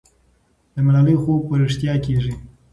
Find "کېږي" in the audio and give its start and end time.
2.05-2.33